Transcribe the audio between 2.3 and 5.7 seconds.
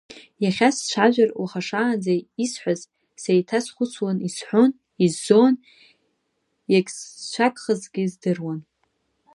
исҳәаз сеиҭазхәыцхуан, исшәон, исзон,